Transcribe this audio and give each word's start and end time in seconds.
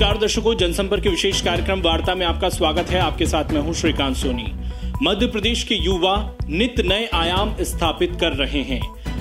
नमस्कार, 0.00 0.18
दर्शकों। 0.18 0.54
जनसंपर्क 0.54 1.02
के 1.02 1.08
विशेष 1.08 1.40
कार्यक्रम 1.40 1.80
वार्ता 1.80 2.14
में 2.14 2.24
आपका 2.26 2.48
स्वागत 2.48 2.90
है। 2.90 3.00
आपके 3.00 3.26
साथ 3.26 3.50
मैं 3.52 3.60
हूँ 3.60 3.72
श्रीकांत 3.74 4.16
सोनी। 4.16 4.46
मध्य 5.02 5.26
प्रदेश 5.26 5.64
के 5.64 5.74
युवा 5.74 6.14
नित 6.48 6.80
नए 6.80 7.08
आयाम 7.14 7.54
स्थापित 7.60 8.16
कर 8.20 8.32
रहे 8.32 8.62
हैं। 8.62 8.80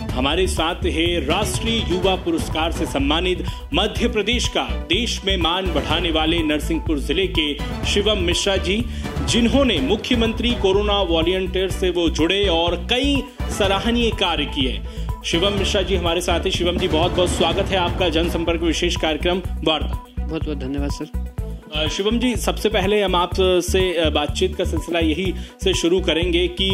हमारे 0.09 0.47
साथ 0.47 0.85
है 0.85 1.07
राष्ट्रीय 1.25 1.83
युवा 1.89 2.15
पुरस्कार 2.15 2.71
से 2.71 2.85
सम्मानित 2.85 3.43
मध्य 3.73 4.07
प्रदेश 4.07 4.47
का 4.47 4.63
देश 4.89 5.19
में 5.25 5.35
मान 5.37 5.71
बढ़ाने 5.73 6.11
वाले 6.11 6.39
नरसिंहपुर 6.43 6.99
ज़िले 6.99 7.27
के 7.39 7.53
शिवम 7.85 8.23
मिश्रा 8.23 8.57
जी, 8.57 8.83
जिन्होंने 9.21 9.79
मुख्यमंत्री 9.81 10.53
कोरोना 10.61 11.01
वॉलियंटियर 11.03 11.69
से 11.71 11.89
वो 11.89 12.09
जुड़े 12.09 12.45
और 12.47 12.75
कई 12.89 13.23
सराहनीय 13.57 14.11
कार्य 14.11 14.45
किए। 14.45 14.81
शिवम 15.25 15.53
मिश्रा 15.53 15.81
जी 15.81 15.95
हमारे 15.95 16.21
साथ 16.21 16.39
हैं। 16.39 16.51
शिवम 16.51 16.77
जी 16.77 16.87
बहुत 16.87 17.11
बहुत 17.11 17.29
स्वागत 17.29 17.65
है 17.65 17.77
आपका 17.77 18.09
जनसंपर्क 18.09 18.61
विशेष 18.61 18.95
कार्यक्रम 18.95 19.41
वार्ता 19.63 20.05
बहुत 20.29 20.45
बहुत 20.45 20.57
धन्यवाद 20.57 20.91
सर। 20.91 21.87
शिवम 21.89 22.17
जी 22.19 22.35
सबसे 22.35 22.69
पहले 22.69 23.01
हम 23.01 23.15
आपसे 23.15 24.09
बातचीत 24.11 24.55
का 24.55 24.63
सिलसिला 24.63 24.99
यही 24.99 25.33
से 25.63 25.73
शुरू 25.73 25.99
करेंगे 26.01 26.47
कि 26.61 26.69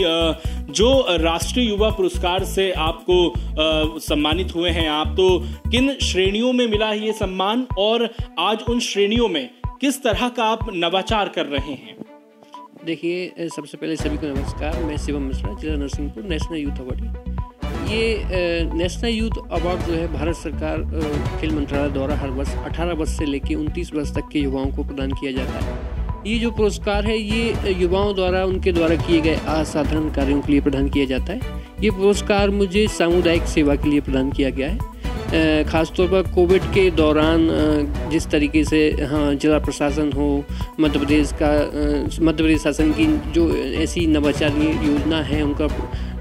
जो 0.72 0.90
राष्ट्रीय 1.22 1.68
युवा 1.70 1.90
पुरस्कार 1.90 2.44
से 2.46 2.72
आपको 2.72 3.18
सम्मानित 4.00 4.56
हुए 4.56 4.70
हैं 4.70 4.88
आप 4.90 5.14
तो 5.18 5.28
किन 5.72 5.94
श्रेणियों 6.04 6.54
में 6.54 6.68
मिला 6.68 6.88
है 6.88 7.06
ये 7.06 7.14
सम्मान 7.14 7.66
और 7.80 8.10
आज 8.40 8.64
उन 8.70 8.80
श्रेणियों 8.80 9.28
में 9.30 9.50
किस 9.82 10.02
तरह 10.04 10.30
का 10.30 10.44
आप 10.46 10.68
नवाचार 10.74 11.30
कर 11.30 11.46
रहे 11.46 11.74
हैं? 11.74 11.96
देखिए 12.86 13.48
सबसे 13.50 13.78
पहले 13.78 13.96
सभी 13.96 14.18
को 14.18 14.28
नमस्कार। 14.28 14.84
मैं 14.84 14.98
शिवम 14.98 15.22
मिश्रा 15.22 15.54
जिला 15.62 15.76
नरसिंहपुर 15.76 16.24
नेशनल 16.24 16.58
यूथ 16.58 16.80
अवार्डी 16.80 17.35
ये 17.86 18.68
नेशनल 18.74 19.10
यूथ 19.10 19.38
अवार्ड 19.52 19.82
जो 19.82 19.94
है 19.94 20.08
भारत 20.14 20.36
सरकार 20.36 20.82
खेल 21.42 21.52
मंत्रालय 21.56 21.90
द्वारा 21.90 22.16
हर 22.16 22.30
वर्ष 22.30 22.56
18 22.66 22.98
वर्ष 23.00 23.18
से 23.18 23.26
लेकर 23.26 23.56
29 23.58 23.94
वर्ष 23.96 24.14
तक 24.16 24.30
के 24.32 24.40
युवाओं 24.40 24.72
को 24.72 24.84
प्रदान 24.84 25.12
किया 25.12 25.32
जाता 25.32 25.66
है। 25.66 25.74
ये 26.28 26.38
जो 26.40 26.52
पुरस्कार 26.52 27.06
है, 27.06 27.18
ये 27.18 27.74
युवाओं 27.82 28.14
द्वारा 28.16 28.44
उनके 28.46 28.72
द्वारा 28.72 28.96
किए 28.98 29.22
गए 29.22 29.36
असाधारण 29.36 30.10
कार्यों 30.14 30.42
के 30.42 30.52
लिए 30.52 30.62
प्रदान 30.62 30.90
किया 30.90 31.06
जाता 31.06 31.34
है। 31.34 31.40
ये 31.84 31.92
पुरस्कार 31.92 32.50
मुझे 32.52 32.88
सामुदायिक 32.88 33.44
सेवा 33.48 33.76
के 33.76 33.90
लिए 33.90 34.02
प्रदान 34.02 34.32
किया 34.32 34.50
गया 34.50 34.70
है। 34.70 34.94
ख़ासतौर 35.66 36.08
पर 36.08 36.32
कोविड 36.34 36.64
के 36.74 36.90
दौरान 36.92 37.48
जिस 38.12 38.28
तरीके 38.32 38.64
से 38.64 38.80
हाँ 39.12 39.34
जिला 39.36 39.58
प्रशासन 39.60 40.12
हो, 40.12 40.28
मध्य 40.80 41.00
प्रदेश 41.00 41.32
का 41.42 41.50
मध्य 42.26 42.44
प्रदेश 42.44 42.62
शासन 42.62 42.92
की 42.92 43.06
जो 43.34 43.50
ऐसी 43.84 44.06
नवाचारी 44.08 44.68
योजना 44.88 45.22
है, 45.22 45.42
उनका 45.44 45.68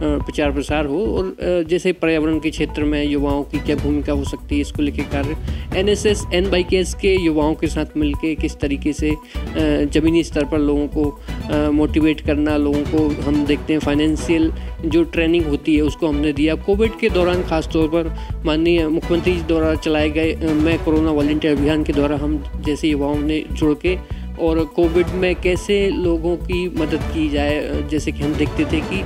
प्रचार 0.02 0.52
प्रसार 0.52 0.86
हो 0.86 1.04
और 1.16 1.64
जैसे 1.68 1.92
पर्यावरण 1.94 2.38
के 2.40 2.50
क्षेत्र 2.50 2.84
में 2.84 3.02
युवाओं 3.04 3.42
की 3.42 3.58
क्या 3.58 3.76
भूमिका 3.76 4.12
हो 4.12 4.24
सकती 4.24 4.54
है 4.54 4.60
इसको 4.60 4.82
लेकर 4.82 5.02
कार्य 5.12 5.36
N 5.78 5.88
S 5.88 6.04
S 6.06 6.24
N 6.34 6.50
Y 6.50 6.62
K 6.62 6.76
S 6.76 6.94
के 6.94 7.14
युवाओं 7.14 7.54
के 7.54 7.66
साथ 7.66 7.96
मिलके 7.96 8.34
किस 8.34 8.56
तरीके 8.60 8.92
से 8.92 9.14
ज़मीनी 9.56 10.22
स्तर 10.24 10.44
पर 10.44 10.58
लोगों 10.58 10.86
को 10.88 11.70
मोटिवेट 11.72 12.20
करना, 12.20 12.56
लोगों 12.56 12.82
को 12.84 13.22
हम 13.22 13.44
देखते 13.46 13.72
हैं 13.72 13.80
फाइनेंशियल 13.80 14.52
जो 14.84 15.02
ट्रेनिंग 15.04 15.46
होती 15.46 15.76
है 15.76 15.82
उसको 15.82 16.08
हमने 16.08 16.32
दिया। 16.32 16.54
कोविड 16.64 16.98
के 16.98 17.08
दौरान 17.10 17.42
ख़ासतौर 17.42 17.88
पर 17.88 18.12
माननीय 18.46 18.86
मुख्यमंत्री 18.88 19.32
जी 19.32 19.42
द्वारा 19.42 19.74
चलाए 19.74 20.10
गए 20.10 20.34
मैं 20.54 20.78
कोरोना 20.84 21.10
वॉल्टियर 21.10 21.56
अभियान 21.56 21.84
के 21.84 21.92
द्वारा 21.92 22.16
हम 22.16 22.42
जैसे 22.66 22.88
युवाओं 22.88 23.18
ने 23.18 23.44
जुड़ 23.52 23.74
के 23.86 23.96
और 24.44 24.64
कोविड 24.76 25.08
में 25.14 25.34
कैसे 25.40 25.76
लोगों 25.90 26.36
की 26.36 26.66
मदद 26.80 27.02
की 27.14 27.28
जाए 27.28 27.82
जैसे 27.90 28.12
कि 28.12 28.22
हम 28.22 28.34
देखते 28.34 28.64
थे 28.64 28.80
कि 28.80 29.02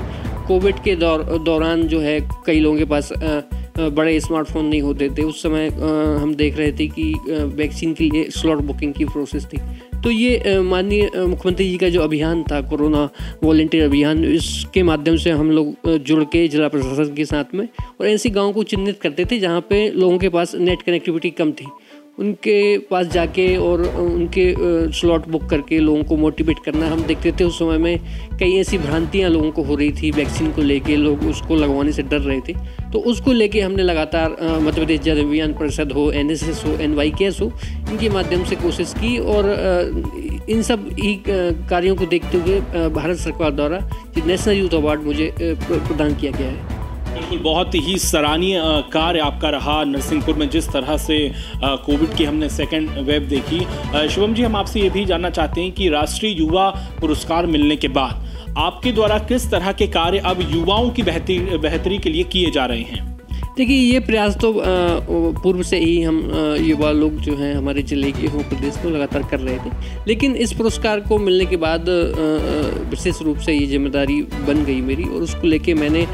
कोविड 0.48 0.78
के 0.84 0.94
दौर, 0.96 1.22
दौरान 1.38 1.82
जो 1.88 2.00
है 2.00 2.20
कई 2.46 2.60
लोगों 2.60 2.78
के 2.78 2.84
पास 2.86 3.12
बड़े 3.78 4.18
स्मार्टफ़ोन 4.20 4.64
नहीं 4.66 4.80
होते 4.82 5.08
थे। 5.08 5.22
उस 5.22 5.42
समय 5.42 5.68
हम 5.68 6.34
देख 6.34 6.56
रहे 6.58 6.72
थे 6.72 6.86
कि 6.88 7.12
वैक्सीन 7.56 7.92
के 7.94 8.04
लिए 8.04 8.24
स्लॉट 8.30 8.60
बुकिंग 8.60 8.92
की 8.94 9.04
प्रोसेस 9.06 9.44
थी। 9.46 9.58
तो 10.04 10.10
ये 10.10 10.58
माननीय 10.62 11.10
मुख्यमंत्री 11.16 11.69
जी 11.70 11.76
का 11.78 11.88
जो 11.88 12.00
अभियान 12.00 12.42
था, 12.42 12.60
कोरोना 12.60 13.09
वॉल्टियर 13.42 13.84
अभियान, 13.84 14.25
इसके 14.25 14.82
माध्यम 14.82 15.16
से 15.16 15.31
हम 15.31 15.50
लोग 15.50 15.97
जुड़ 15.98 16.22
के 16.25 16.47
जिला 16.48 16.69
प्रशासन 16.69 17.15
के 17.15 17.25
साथ 17.25 17.54
में 17.54 17.66
और 18.00 18.06
ऐसी 18.06 18.30
गाँव 18.30 18.53
को 18.53 18.62
चिन्हित 18.65 19.00
करते 19.00 19.25
थे 19.25 19.38
जहाँ 19.38 19.60
पे 19.70 19.88
लोगों 19.91 20.19
के 20.19 20.28
पास 20.28 20.54
नेट 20.56 20.82
कनेक्टिविटी 20.82 21.30
कम 21.32 21.53
थी। 21.53 21.66
उनके 22.18 22.78
पास 22.80 23.06
जाके 23.06 23.46
और 23.56 23.82
उनके 23.82 24.44
स्लॉट 24.92 25.28
बुक 25.28 25.44
करके 25.50 25.78
लोगों 25.78 26.02
को 26.04 26.16
मोटिवेट 26.16 26.58
करना। 26.64 26.86
हम 26.88 27.02
देखते 27.02 27.32
थे 27.32 27.44
उस 27.44 27.58
समय 27.58 27.78
में 27.78 28.38
कई 28.40 28.56
ऐसी 28.58 28.78
भ्रांतियाँ 28.78 29.30
लोगों 29.30 29.50
को 29.50 29.62
हो 29.62 29.74
रही 29.74 29.92
थी 29.92 30.10
वैक्सीन 30.10 30.50
को 30.52 30.62
लेके 30.62 30.96
लोग 30.96 31.22
उसको 31.26 31.56
लगवाने 31.56 31.92
से 31.92 32.02
डर 32.04 32.20
रहे 32.20 32.40
थे। 32.40 32.54
तो 32.92 32.98
उसको 33.10 33.32
लेके 33.32 33.60
हमने 33.60 33.82
लगातार 33.82 34.36
मध्य 34.62 34.72
प्रदेश 34.74 35.00
जन 35.00 35.18
अभियान 35.18 35.52
परिषद 35.54 35.92
हो 35.92 36.10
एनएसएस 36.12 36.64
हो 36.66 36.72
एन 36.74 36.94
हो, 37.40 37.52
इनके 37.90 38.08
माध्यम 38.08 38.44
से 38.44 38.56
कोशिश 38.56 38.94
की 38.94 39.16
और 39.26 39.50
इन 40.48 40.62
सब 40.62 40.88
ही 40.98 41.14
कार्यों 41.26 41.94
को 41.96 42.06
देखते 42.06 42.38
हुए 42.38 42.60
भारत 42.90 43.16
सरकार 43.18 43.50
द्वारा 43.52 43.78
नेशनल 44.26 44.54
यूथ 44.54 44.74
अवार्ड 44.74 45.02
मुझे 45.02 45.32
प्रदान 45.40 46.14
किया 46.14 46.32
गया 46.32 46.48
है। 46.48 46.78
बिल्कुल 47.28 47.44
बहुत 47.44 47.75
ही 47.77 47.97
सराहनीय 47.99 48.61
कार्य 48.93 49.21
आपका 49.21 49.49
रहा 49.50 49.83
नरसिंहपुर 49.84 50.34
में, 50.34 50.49
जिस 50.50 50.69
तरह 50.69 50.97
से 50.97 51.19
कोविड 51.65 52.15
की 52.16 52.25
हमने 52.25 52.49
सेकेंड 52.49 52.91
वेब 53.06 53.28
देखी। 53.28 53.61
शुभम 54.09 54.34
जी, 54.34 54.43
हम 54.43 54.56
आपसे 54.56 54.81
ये 54.81 54.91
भी 54.91 55.05
जानना 55.05 55.31
चाहते 55.31 55.61
हैं 55.61 55.72
कि 55.72 55.89
राष्ट्रीय 55.89 56.39
युवा 56.39 56.69
पुरस्कार 57.00 57.47
मिलने 57.47 57.77
के 57.77 57.89
बाद 57.91 58.56
आपके 58.59 58.93
द्वारा 58.93 59.19
किस 59.28 59.50
तरह 59.50 59.72
के 59.72 59.87
कार्य 59.89 60.19
अब 60.27 60.41
युवाओं 60.50 60.91
की 60.91 61.03
बेहतरी 61.03 61.59
बेहतरी 61.59 61.99
के 61.99 62.11
लिए 62.11 62.25
किए 62.25 62.50
जा 62.50 62.65
रहे 62.66 62.83
हैं? 62.83 63.17
देखिए, 63.58 63.76
ये 63.92 64.00
प्रयास 64.00 64.36
तो 64.38 64.52
पूर्व 65.42 65.62
से 65.62 65.78
ही 65.78 66.00
हम 66.02 66.19
युवा 66.62 66.91
लोग 66.92 67.14
जो 67.20 67.34
हैं 67.36 67.54
हमारे 67.54 67.82
ज़िले 67.82 68.10
के 68.12 68.26
हो, 68.26 68.38
प्रदेश 68.50 68.74
में 68.84 68.91
लगातार 68.92 69.22
कर 69.30 69.41
रहे 69.41 69.56
थे। 69.56 69.70
लेकिन 70.08 70.36
इस 70.36 70.52
पुरस्कार 70.52 71.00
को 71.08 71.19
मिलने 71.19 71.46
के 71.46 71.56
बाद 71.56 71.88
विशेष 72.91 73.22
रूप 73.22 73.38
से 73.47 73.52
ये 73.52 73.66
ज़िम्मेदारी 73.66 74.20
बन 74.47 74.64
गई 74.64 74.80
मेरी 74.80 75.04
और 75.04 75.22
उसको 75.22 75.47
लेके 75.47 75.74
मैंने 75.74 76.06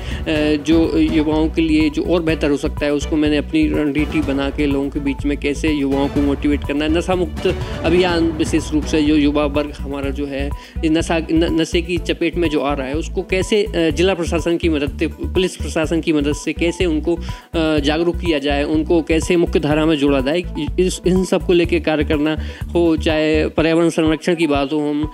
जो 0.65 0.79
युवाओं 0.99 1.49
के 1.51 1.63
लिए 1.63 1.91
जो 1.91 2.05
और 2.05 2.23
बेहतर 2.23 2.51
हो 2.51 2.57
सकता 2.57 2.87
है, 2.87 2.93
उसको 2.95 3.17
मैंने 3.17 3.37
अपनी 3.37 3.67
रणनीति 3.69 4.21
बना 4.23 4.49
के 4.57 4.67
लोगों 4.67 4.89
के 4.91 5.01
बीच 5.01 5.25
में 5.27 5.37
कैसे 5.39 5.73
युवाओं 5.73 6.09
को 6.09 6.23
मोटिवेट 6.23 6.67
करना 6.67 6.85
है। 6.85 6.93
नशा 6.97 7.15
मुक्त 7.17 7.47
अभियान, 7.85 8.31
विशेष 8.39 8.73
रूप 8.73 8.85
से 8.85 9.03
जो 9.03 9.17
युवा 9.17 9.45
वर्ग 9.59 9.73
हमारा 9.81 10.11
जो 10.13 10.27
है 10.27 10.49
नशा 10.87 11.21
नशे 11.31 11.83
की 11.83 11.99
चपेट 12.01 12.37
में 12.37 12.49
जो 12.51 12.61
आ 12.61 12.73
रहा 12.75 12.87
है, 12.87 12.95
उसको 12.97 13.23
कैसे 13.31 13.65
जिला 13.93 14.15
प्रशासन 14.15 14.57
की 14.57 14.69
मदद 14.71 14.99
से, 14.99 15.07
पुलिस 15.07 15.57
प्रशासन 15.57 16.01
की 16.01 16.13
मदद 16.13 16.35
से 16.37 16.53
कैसे 16.55 16.87
उनको 16.87 17.19
जागरूक 17.57 18.17
किया 18.17 18.39
जाए, 18.39 18.63
उनको 18.65 19.01
कैसे 19.03 19.37
मुख्य 19.37 19.61
धारा 19.61 19.85
में 19.87 19.97
जोड़ा 19.99 20.21
जाए, 20.21 20.43
इस, 20.79 21.01
इन 21.07 21.25
सबको 21.25 21.53
लेकर 21.53 21.81
कार्य 21.81 22.05
करना 22.05 22.37
हो, 22.75 22.97
चाहे 22.99 23.47
पर्यावरण 23.49 23.89
संरक्षण 23.91 24.35
की 24.35 24.47
बात 24.47 24.73
हो, 24.73 24.79
हम 24.81 25.09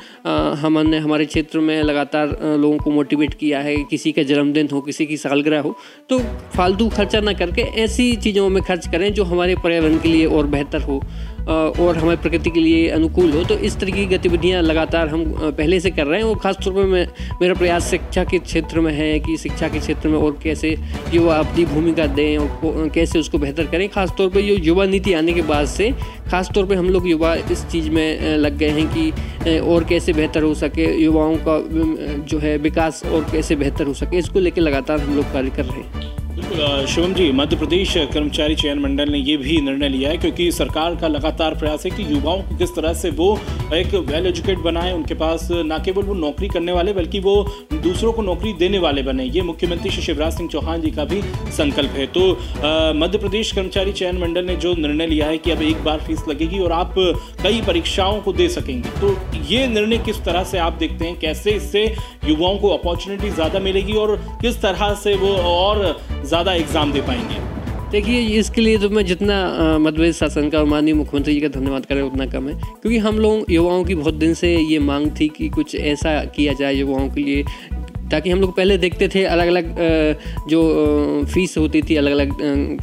हमने 0.60 0.98
हमारे 0.98 1.24
क्षेत्र 1.26 1.60
में 1.60 1.82
लगातार 1.82 2.38
लोगों 2.58 2.78
को 2.78 2.90
मोटिवेट 2.90 3.34
किया 3.34 3.60
है, 3.60 3.76
किसी 3.84 4.12
का 4.12 4.22
जन्मदिन 4.24 4.68
हो, 4.72 4.80
किसी 4.80 5.06
की 5.06 5.16
सालगिरह 5.18 5.60
हो 5.60 5.74
तो 6.10 6.18
फालतू 6.56 6.88
खर्चा 6.90 7.20
ना 7.20 7.32
करके 7.32 7.62
ऐसी 7.82 8.14
चीज़ों 8.18 8.48
में 8.48 8.62
खर्च 8.62 8.86
करें 8.88 9.12
जो 9.14 9.24
हमारे 9.24 9.54
पर्यावरण 9.64 9.98
के 9.98 10.08
लिए 10.08 10.26
और 10.28 10.46
बेहतर 10.48 10.82
हो। 10.82 11.00
और 11.48 11.96
हमारी 11.96 12.16
प्रकृति 12.16 12.50
के 12.50 12.60
लिए 12.60 12.88
अनुकूल 12.90 13.32
हो। 13.32 13.44
तो 13.44 13.54
इस 13.56 13.78
तरह 13.80 13.90
की 13.92 14.04
गतिविधियाँ 14.06 14.62
लगातार 14.62 15.08
हम 15.08 15.24
पहले 15.50 15.80
से 15.80 15.90
कर 15.90 16.06
रहे 16.06 16.20
हैं। 16.20 16.26
और 16.26 16.38
ख़ासतौर 16.38 16.74
पर 16.74 16.86
मैं, 16.86 17.06
मेरा 17.40 17.54
प्रयास 17.54 17.90
शिक्षा 17.90 18.24
के 18.24 18.38
क्षेत्र 18.40 18.80
में 18.80 18.92
है 18.92 19.18
कि 19.20 19.36
शिक्षा 19.36 19.68
के 19.68 19.78
क्षेत्र 19.78 20.08
में 20.08 20.18
और 20.18 20.38
कैसे 20.42 20.76
युवा 21.14 21.36
अपनी 21.36 21.64
भूमिका 21.64 22.06
दें 22.08 22.36
और 22.38 22.88
कैसे 22.94 23.18
उसको 23.18 23.38
बेहतर 23.38 23.66
करें। 23.66 23.88
खासतौर 23.88 24.28
पर 24.28 24.40
ये 24.40 24.56
युवा 24.56 24.84
नीति 24.86 25.12
आने 25.12 25.32
के 25.32 25.42
बाद 25.42 25.66
से 25.68 25.90
खासतौर 26.30 26.66
पर 26.66 26.76
हम 26.76 26.90
लोग 26.90 27.08
युवा 27.08 27.34
इस 27.34 27.64
चीज़ 27.66 27.90
में 27.90 28.36
लग 28.38 28.56
गए 28.58 28.68
हैं 28.70 28.86
कि 28.88 29.58
और 29.60 29.84
कैसे 29.84 30.12
बेहतर 30.12 30.42
हो 30.42 30.54
सके, 30.54 30.92
युवाओं 31.02 31.36
का 31.48 31.58
जो 32.24 32.38
है 32.38 32.56
विकास 32.58 33.02
और 33.06 33.26
कैसे 33.32 33.56
बेहतर 33.56 33.86
हो 33.86 33.94
सके, 33.94 34.18
इसको 34.18 34.40
लेकर 34.40 34.62
लगातार 34.62 35.00
हम 35.00 35.16
लोग 35.16 35.32
कार्य 35.32 35.50
कर 35.50 35.64
रहे 35.64 35.80
हैं। 35.80 36.19
शिवम 36.60 37.12
जी, 37.14 37.30
मध्य 37.32 37.56
प्रदेश 37.56 37.92
कर्मचारी 38.12 38.54
चयन 38.54 38.78
मंडल 38.78 39.10
ने 39.10 39.18
ये 39.18 39.36
भी 39.36 39.60
निर्णय 39.60 39.88
लिया 39.88 40.10
है, 40.10 40.16
क्योंकि 40.16 40.50
सरकार 40.52 40.94
का 40.96 41.08
लगातार 41.08 41.54
प्रयास 41.54 41.84
है 41.84 41.90
कि 41.90 42.02
युवाओं 42.04 42.42
को 42.42 42.56
किस 42.58 42.74
तरह 42.76 42.92
से 42.94 43.10
वो 43.10 43.28
एक 43.74 43.94
वेल 44.06 44.26
एजुकेट 44.26 44.58
बनाए, 44.58 44.92
उनके 44.92 45.14
पास 45.14 45.48
न 45.52 45.78
केवल 45.84 46.02
वो 46.02 46.14
नौकरी 46.14 46.48
करने 46.48 46.72
वाले, 46.72 46.92
बल्कि 46.92 47.20
वो 47.20 47.42
दूसरों 47.72 48.12
को 48.12 48.22
नौकरी 48.22 48.52
देने 48.52 48.78
वाले 48.78 49.02
बने। 49.02 49.24
ये 49.26 49.42
मुख्यमंत्री 49.42 49.90
श्री 49.90 50.02
शिवराज 50.02 50.32
सिंह 50.32 50.48
चौहान 50.48 50.80
जी 50.80 50.90
का 50.90 51.04
भी 51.04 51.20
संकल्प 51.52 51.90
है। 51.90 52.06
तो 52.08 52.30
मध्य 52.94 53.18
प्रदेश 53.18 53.52
कर्मचारी 53.52 53.92
चयन 53.92 54.18
मंडल 54.18 54.44
ने 54.46 54.56
जो 54.56 54.74
निर्णय 54.76 55.06
लिया 55.06 55.26
है 55.26 55.38
कि 55.38 55.50
अब 55.50 55.62
एक 55.62 55.82
बार 55.84 56.00
फ़ीस 56.00 56.24
लगेगी 56.28 56.58
और 56.58 56.72
आप 56.72 56.94
कई 57.42 57.60
परीक्षाओं 57.66 58.20
को 58.20 58.32
दे 58.32 58.48
सकेंगे। 58.50 58.90
तो 59.00 59.16
ये 59.48 59.66
निर्णय 59.68 59.98
किस 60.00 60.22
तरह 60.24 60.44
से 60.44 60.58
आप 60.58 60.72
देखते 60.74 61.04
हैं? 61.04 61.18
कैसे 61.20 61.50
इससे 61.52 61.84
युवाओं 62.28 62.58
को 62.58 62.68
अपॉर्चुनिटी 62.68 63.30
ज़्यादा 63.30 63.60
मिलेगी 63.60 63.92
और 63.94 64.16
किस 64.42 64.60
तरह 64.62 64.94
से 64.94 65.14
वो 65.16 65.34
और 65.36 65.84
ज़्यादा 66.30 66.52
एग्ज़ाम 66.54 66.92
दे 66.92 67.00
पाएँगे। 67.02 67.38
देखिए, 67.90 68.20
इसके 68.38 68.60
लिए 68.60 68.78
तो 68.78 68.88
मैं 68.90 69.04
जितना 69.06 69.78
मध्य 69.80 70.12
शासन 70.12 70.48
का 70.50 70.58
और 70.58 70.64
माननीय 70.66 70.94
मुख्यमंत्री 70.94 71.32
जी 71.34 71.40
का 71.40 71.48
धन्यवाद 71.50 71.86
करें 71.86 72.02
उतना 72.02 72.26
कम 72.26 72.48
है। 72.48 72.54
क्योंकि 72.54 72.98
हम 72.98 73.18
लोग 73.18 73.50
युवाओं 73.50 73.84
की 73.84 73.94
बहुत 73.94 74.14
दिन 74.14 74.34
से 74.34 74.54
ये 74.56 74.78
मांग 74.80 75.10
थी 75.20 75.28
कि 75.28 75.48
कुछ 75.48 75.74
ऐसा 75.76 76.12
किया 76.26 76.52
जाए 76.52 76.74
युवाओं 76.74 77.08
के 77.08 77.20
लिए 77.20 77.44
ताकि 78.10 78.30
हम 78.30 78.40
लोग 78.40 78.54
पहले 78.56 78.76
देखते 78.78 79.08
थे 79.08 79.24
अलग 79.26 79.48
अलग 79.48 79.74
जो 80.48 80.60
फ़ीस 81.34 81.56
होती 81.58 81.82
थी 81.82 81.96
अलग 81.96 82.12
अलग 82.12 82.32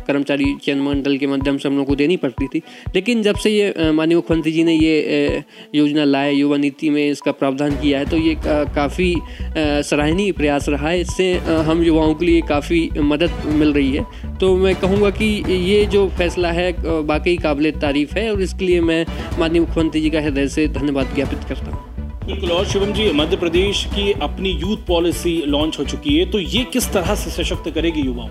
कर्मचारी 0.08 0.54
चयन 0.64 0.82
मंडल 0.82 1.18
के 1.18 1.28
माध्यम 1.28 1.58
से 1.58 1.68
हम 1.70 1.78
लोग 1.78 1.88
को 1.88 1.96
देनी 1.96 2.18
पड़ती 2.18 2.48
थी। 2.48 2.62
लेकिन 2.96 3.22
जब 3.24 3.36
से 3.36 3.52
ये 3.52 3.92
माननीय 3.92 4.16
मुख्यमंत्री 4.16 4.52
जी 4.52 4.64
ने 4.64 4.74
ये 4.74 5.44
योजना 5.76 6.04
लाए 6.06 6.34
युवा 6.34 6.58
नीति 6.58 6.90
में 6.90 7.10
इसका 7.10 7.32
प्रावधान 7.34 7.76
किया 7.82 8.00
है 8.00 8.06
तो 8.06 8.18
ये 8.18 8.36
का, 8.38 8.64
काफ़ी 8.76 9.16
सराहनीय 9.58 10.32
प्रयास 10.32 10.70
रहा 10.70 10.90
है। 10.90 11.00
इससे 11.02 11.34
हम 11.68 11.84
युवाओं 11.84 12.14
के 12.14 12.26
लिए 12.26 12.42
काफ़ी 12.50 12.90
मदद 13.04 13.44
मिल 13.56 13.74
रही 13.74 13.92
है। 13.92 14.36
तो 14.40 14.56
मैं 14.58 14.76
कहूँगा 14.76 15.10
कि 15.12 15.26
ये 15.50 15.86
जो 15.88 16.08
फैसला 16.18 16.52
है 16.52 16.72
वाकई 16.82 17.36
काबिल 17.38 17.72
तारीफ़ 17.82 18.18
है 18.18 18.32
और 18.32 18.42
इसके 18.42 18.66
लिए 18.66 18.82
मैं 18.82 19.06
माननीय 19.40 19.62
मुख्यमंत्री 19.62 20.02
जी 20.02 20.10
का 20.10 20.22
हृदय 20.22 20.48
से 20.48 20.68
धन्यवाद 20.70 21.16
ज्ञापित 21.16 21.44
करता 21.50 21.72
हूँ। 21.72 21.97
बिल्कुल 22.28 22.52
और 22.52 22.66
शिवम 22.66 22.92
जी, 22.94 23.12
मध्य 23.12 23.38
प्रदेश 23.38 23.84
की 23.86 24.12
अपनी 24.22 24.50
यूथ 24.52 24.78
पॉलिसी 24.88 25.32
लॉन्च 25.46 25.78
हो 25.80 25.84
चुकी 25.84 26.18
है 26.18 26.26
तो 26.32 26.40
ये 26.40 26.64
किस 26.64 26.92
तरह 26.94 27.14
से 27.16 27.30
सशक्त 27.32 27.70
करेगी 27.70 28.02
युवाओं? 28.02 28.30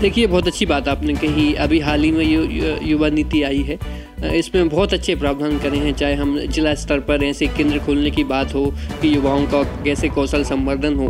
देखिए, 0.00 0.26
बहुत 0.26 0.46
अच्छी 0.46 0.66
बात 0.66 0.88
आपने 0.88 1.14
कही। 1.14 1.52
अभी 1.54 1.78
हाल 1.80 2.02
ही 2.02 2.10
में 2.10 2.24
युवा 2.88 3.08
नीति 3.08 3.42
आई 3.42 3.62
है 3.62 3.78
इसमें 4.24 4.68
बहुत 4.68 4.92
अच्छे 4.94 5.14
प्रावधान 5.16 5.58
करे 5.58 5.78
हैं, 5.78 5.92
चाहे 5.94 6.14
हम 6.14 6.38
जिला 6.46 6.74
स्तर 6.74 7.00
पर 7.00 7.24
ऐसे 7.24 7.46
केंद्र 7.46 7.78
खोलने 7.78 8.10
की 8.10 8.24
बात 8.24 8.54
हो 8.54 8.64
कि 9.02 9.14
युवाओं 9.14 9.46
का 9.46 9.62
कैसे 9.84 10.08
कौशल 10.08 10.44
संवर्धन 10.44 10.94
हो। 10.94 11.08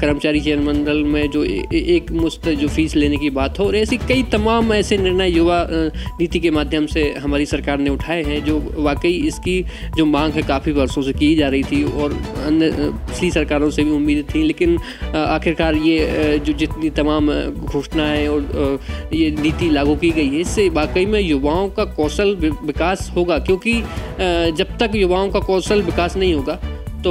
कर्मचारी 0.00 0.40
चयन 0.40 0.62
मंडल 0.64 1.02
में 1.04 1.30
जो 1.30 1.44
एक 1.44 2.10
मुस्त 2.12 2.48
जो 2.50 2.68
फ़ीस 2.68 2.96
लेने 2.96 3.16
की 3.16 3.30
बात 3.30 3.58
हो, 3.58 3.66
और 3.66 3.76
ऐसी 3.76 3.96
कई 3.98 4.22
तमाम 4.32 4.72
ऐसे 4.72 4.96
निर्णय 4.98 5.30
युवा 5.30 5.66
नीति 5.70 6.40
के 6.40 6.50
माध्यम 6.50 6.86
से 6.86 7.02
हमारी 7.18 7.46
सरकार 7.46 7.78
ने 7.78 7.90
उठाए 7.90 8.22
हैं, 8.24 8.44
जो 8.44 8.58
वाकई 8.78 9.12
इसकी 9.28 9.60
जो 9.96 10.06
मांग 10.06 10.32
है 10.32 10.42
काफ़ी 10.42 10.72
वर्षों 10.72 11.02
से 11.02 11.12
की 11.12 11.34
जा 11.34 11.48
रही 11.48 11.62
थी, 11.62 11.82
और 11.84 12.12
अन्य 12.46 12.70
पिछली 12.80 13.30
सरकारों 13.30 13.70
से 13.70 13.84
भी 13.84 13.90
उम्मीद 13.90 14.24
थी, 14.34 14.42
लेकिन 14.42 14.78
आखिरकार 15.16 15.76
ये 15.76 16.38
जो 16.38 16.52
जितनी 16.54 16.90
तमाम 16.90 17.30
घोषणाएँ 17.50 18.26
और 18.28 18.78
ये 19.14 19.30
नीति 19.32 19.70
लागू 19.70 19.96
की 19.96 20.10
गई 20.10 20.28
है, 20.28 20.40
इससे 20.40 20.68
वाकई 20.70 21.06
में 21.06 21.20
युवाओं 21.20 21.68
का 21.70 21.84
कौशल 21.84 22.16
कौशल 22.18 22.56
विकास 22.64 23.10
होगा, 23.16 23.38
क्योंकि 23.40 23.72
जब 24.52 24.76
तक 24.80 24.94
युवाओं 24.94 25.30
का 25.30 25.40
कौशल 25.40 25.82
विकास 25.82 26.16
नहीं 26.16 26.34
होगा 26.34 26.54
तो 26.98 27.10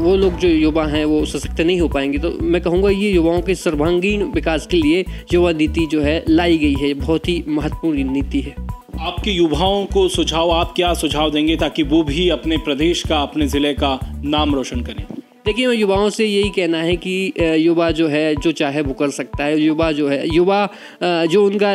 वो 0.00 0.14
लोग 0.16 0.36
जो 0.38 0.48
युवा 0.48 0.84
हैं, 0.86 1.04
वो 1.04 1.24
सशक्त 1.26 1.60
नहीं 1.60 1.80
हो 1.80 1.88
पाएँगे। 1.88 2.18
तो 2.18 2.30
मैं 2.42 2.60
कहूँगा, 2.62 2.90
ये 2.90 3.10
युवाओं 3.10 3.40
के 3.42 3.54
सर्वांगीण 3.54 4.22
विकास 4.32 4.66
के 4.66 4.76
लिए 4.76 5.04
युवा 5.32 5.52
नीति 5.52 5.86
जो 5.86 6.00
है, 6.02 6.22
लाई 6.28 6.58
गई 6.58 6.74
है। 6.74 6.92
बहुत 6.94 7.28
ही 7.28 7.42
महत्वपूर्ण 7.48 8.04
नीति 8.12 8.40
है। 8.40 8.54
आपके 9.00 9.30
युवाओं 9.30 9.84
को 9.86 10.08
सुझाव, 10.08 10.50
आप 10.50 10.72
क्या 10.76 10.92
सुझाव 10.94 11.30
देंगे 11.30 11.56
ताकि 11.56 11.82
वो 11.84 12.02
भी 12.04 12.28
अपने 12.30 12.56
प्रदेश 12.58 13.02
का, 13.02 13.20
अपने 13.22 13.46
ज़िले 13.48 13.74
का 13.74 13.98
नाम 14.24 14.54
रोशन 14.54 14.80
करें? 14.80 15.04
देखिए, 15.44 15.66
मैं 15.66 15.74
युवाओं 15.74 16.08
से 16.10 16.24
यही 16.24 16.50
कहना 16.50 16.78
है 16.78 16.94
कि 16.96 17.32
युवा 17.58 17.90
जो 17.90 18.06
है, 18.08 18.34
जो 18.36 18.52
चाहे 18.52 18.82
वो 18.82 18.92
कर 18.94 19.10
सकता 19.10 19.44
है। 19.44 19.58
युवा 19.60 19.90
जो 19.92 20.08
है, 20.08 20.26
युवा 20.34 20.68
जो 21.02 21.44
उनका 21.46 21.72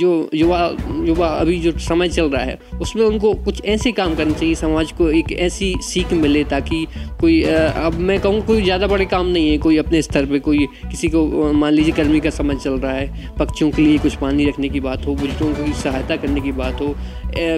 जो 0.00 0.30
युवा 0.34 0.58
युवा 1.06 1.26
अभी 1.28 1.58
जो 1.60 1.72
समय 1.78 2.08
चल 2.08 2.30
रहा 2.30 2.42
है, 2.42 2.58
उसमें 2.80 3.04
उनको 3.04 3.32
कुछ 3.44 3.64
ऐसे 3.64 3.92
काम 3.92 4.14
करने 4.14 4.34
चाहिए, 4.34 4.54
समाज 4.54 4.92
को 4.92 5.08
एक 5.10 5.32
ऐसी 5.32 5.74
सीख 5.82 6.12
मिले 6.14 6.42
ताकि 6.44 6.86
कोई 7.20 7.42
अब 7.42 7.98
मैं 8.00 8.18
कहूँ 8.20 8.40
कोई 8.46 8.62
ज़्यादा 8.62 8.86
बड़े 8.86 9.04
काम 9.06 9.26
नहीं 9.26 9.50
है, 9.50 9.58
कोई 9.58 9.76
अपने 9.78 10.02
स्तर 10.02 10.26
पे 10.26 10.38
कोई 10.40 10.66
किसी 10.90 11.08
को 11.08 11.52
मान 11.52 11.72
लीजिए 11.72 11.94
गर्मी 11.94 12.20
का 12.20 12.30
समय 12.32 12.56
चल 12.56 12.78
रहा 12.78 12.92
है, 12.92 13.36
पक्षियों 13.38 13.70
के 13.70 13.82
लिए 13.82 13.98
कुछ 13.98 14.14
पानी 14.16 14.48
रखने 14.48 14.68
की 14.68 14.80
बात 14.80 15.06
हो, 15.06 15.14
बुज़ुर्गों 15.14 15.64
की 15.64 15.72
सहायता 15.74 16.16
करने 16.16 16.40
की 16.40 16.52
बात 16.54 16.80
हो 16.80 16.94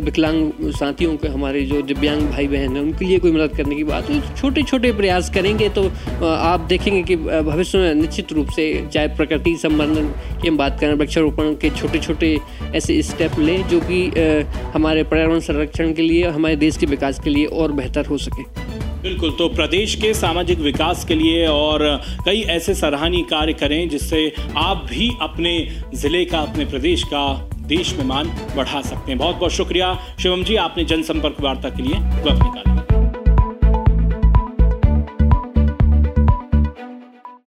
विकलांग 0.00 0.70
साथियों 0.72 1.16
के 1.16 1.28
हमारे 1.28 1.62
जो 1.66 1.80
दिव्यांग 1.82 2.22
भाई 2.22 2.46
बहन 2.48 2.76
हैं, 2.76 2.82
उनके 2.82 3.04
लिए 3.04 3.18
कोई 3.18 3.32
मदद 3.32 3.56
करने 3.56 3.76
की 3.76 3.84
बात 3.84 4.10
हो 4.10 4.20
छोटे 4.36 4.62
छोटे 4.62 4.92
प्रयास 4.92 5.30
करेंगे 5.30 5.68
तो 5.70 5.82
आप 6.26 6.60
देखेंगे 6.68 7.02
कि 7.02 7.16
भविष्य 7.16 7.78
में 7.78 7.94
निश्चित 7.94 8.32
रूप 8.32 8.50
से 8.56 8.66
चाहे 8.92 9.08
प्रकृति 9.16 9.56
संबंधन 9.56 10.08
की 10.42 10.48
हम 10.48 10.56
बात 10.56 10.78
करें, 10.80 10.94
वृक्षारोपण 10.94 11.54
के 11.54 11.70
छोटे 11.70 11.98
छोटे 11.98 12.36
ऐसे 12.74 13.00
स्टेप 13.02 13.38
लें 13.38 13.66
जो 13.68 13.80
कि 13.80 14.04
हमारे 14.74 15.02
पर्यावरण 15.04 15.40
संरक्षण 15.40 15.92
के 15.92 16.02
लिए, 16.02 16.24
हमारे 16.26 16.56
देश 16.56 16.76
के 16.76 16.86
विकास 16.86 17.20
के 17.20 17.30
लिए 17.30 17.44
और 17.46 17.72
बेहतर 17.72 18.06
हो 18.06 18.18
सके। 18.18 18.54
बिल्कुल 19.02 19.30
तो 19.38 19.48
प्रदेश 19.48 19.94
के 19.94 20.12
सामाजिक 20.14 20.58
विकास 20.58 21.04
के 21.04 21.14
लिए 21.14 21.46
और 21.46 21.82
कई 22.26 22.40
ऐसे 22.50 22.74
सराहनीय 22.74 23.22
कार्य 23.30 23.52
करें 23.52 23.88
जिससे 23.88 24.32
आप 24.56 24.86
भी 24.90 25.10
अपने 25.22 25.52
ज़िले 25.94 26.24
का, 26.24 26.38
अपने 26.38 26.64
प्रदेश 26.64 27.02
का 27.04 27.26
देश 27.66 27.96
में 27.96 28.04
मान 28.04 28.28
बढ़ा 28.56 28.82
सकते 28.82 29.10
हैं। 29.10 29.18
बहुत 29.18 29.36
बहुत 29.36 29.52
शुक्रिया। 29.52 29.94
शिवम 30.22 30.44
जी, 30.44 30.56
आपने 30.56 30.84
जनसंपर्क 30.84 31.36
वार्ता 31.40 31.68
के 31.68 31.82
लिए 31.82 31.94
वक्त 31.94 32.42
निकाला। 32.42 32.65